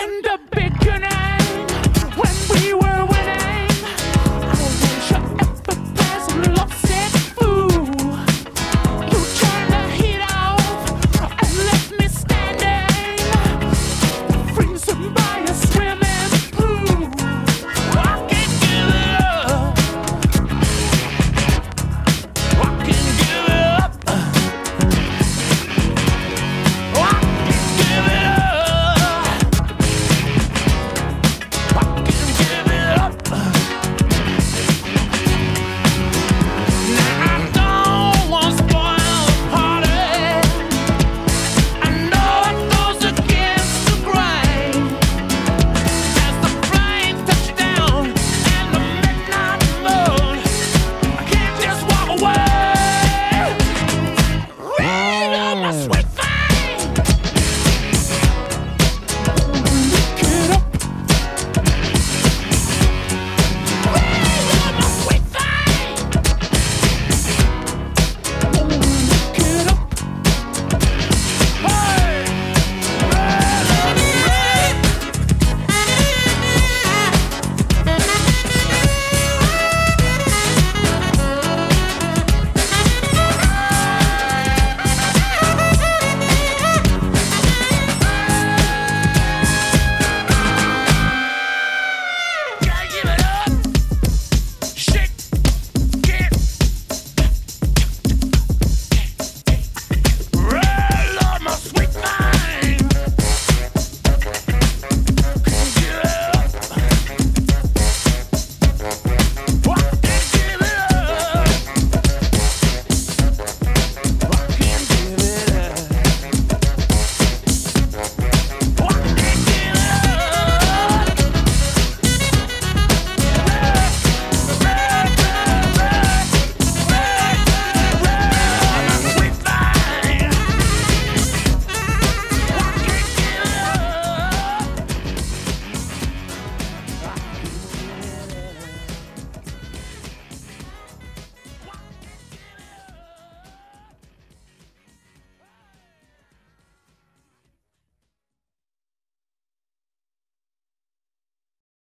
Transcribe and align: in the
in 0.00 0.22
the 0.22 0.57